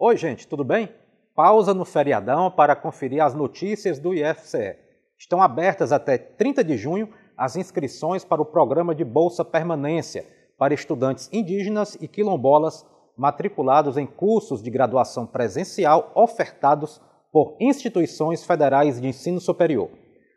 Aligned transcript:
Oi, 0.00 0.16
gente, 0.16 0.46
tudo 0.46 0.62
bem? 0.62 0.88
Pausa 1.34 1.74
no 1.74 1.84
feriadão 1.84 2.52
para 2.52 2.76
conferir 2.76 3.20
as 3.20 3.34
notícias 3.34 3.98
do 3.98 4.14
IFCE. 4.14 4.76
Estão 5.18 5.42
abertas 5.42 5.90
até 5.90 6.16
30 6.16 6.62
de 6.62 6.76
junho 6.76 7.12
as 7.36 7.56
inscrições 7.56 8.24
para 8.24 8.40
o 8.40 8.46
programa 8.46 8.94
de 8.94 9.04
Bolsa 9.04 9.44
Permanência 9.44 10.24
para 10.56 10.72
estudantes 10.72 11.28
indígenas 11.32 11.98
e 12.00 12.06
quilombolas 12.06 12.86
matriculados 13.16 13.96
em 13.96 14.06
cursos 14.06 14.62
de 14.62 14.70
graduação 14.70 15.26
presencial 15.26 16.12
ofertados 16.14 17.00
por 17.32 17.56
instituições 17.58 18.44
federais 18.44 19.00
de 19.00 19.08
ensino 19.08 19.40
superior. 19.40 19.90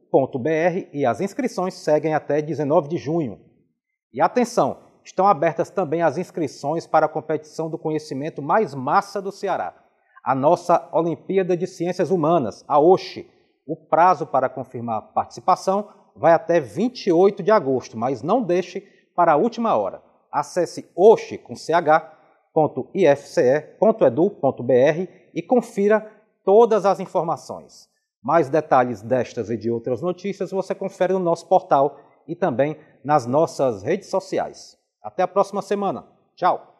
e 0.91 1.05
as 1.05 1.21
inscrições 1.21 1.73
seguem 1.73 2.13
até 2.13 2.41
19 2.41 2.89
de 2.89 2.97
junho. 2.97 3.39
E 4.13 4.21
atenção, 4.21 4.79
estão 5.03 5.25
abertas 5.25 5.69
também 5.69 6.01
as 6.01 6.17
inscrições 6.17 6.85
para 6.85 7.05
a 7.05 7.09
competição 7.09 7.69
do 7.69 7.77
conhecimento 7.77 8.41
mais 8.41 8.75
massa 8.75 9.21
do 9.21 9.31
Ceará, 9.31 9.73
a 10.23 10.35
nossa 10.35 10.89
Olimpíada 10.91 11.55
de 11.55 11.65
Ciências 11.65 12.11
Humanas, 12.11 12.65
a 12.67 12.79
OSHE. 12.79 13.29
O 13.65 13.75
prazo 13.75 14.25
para 14.25 14.49
confirmar 14.49 15.13
participação 15.13 15.87
vai 16.15 16.33
até 16.33 16.59
28 16.59 17.41
de 17.41 17.51
agosto, 17.51 17.97
mas 17.97 18.21
não 18.21 18.43
deixe 18.43 18.81
para 19.15 19.33
a 19.33 19.37
última 19.37 19.75
hora. 19.75 20.01
Acesse 20.31 20.89
oshe 20.95 21.37
com 21.37 21.55
ch.ifce.edu.br 21.55 22.11
e 25.33 25.41
confira 25.41 26.11
todas 26.43 26.85
as 26.85 26.99
informações. 26.99 27.89
Mais 28.21 28.49
detalhes 28.49 29.01
destas 29.01 29.49
e 29.49 29.57
de 29.57 29.71
outras 29.71 30.01
notícias 30.01 30.51
você 30.51 30.75
confere 30.75 31.13
no 31.13 31.19
nosso 31.19 31.47
portal 31.47 31.99
e 32.27 32.35
também 32.35 32.77
nas 33.03 33.25
nossas 33.25 33.81
redes 33.83 34.09
sociais. 34.09 34.77
Até 35.01 35.23
a 35.23 35.27
próxima 35.27 35.61
semana. 35.61 36.05
Tchau! 36.35 36.77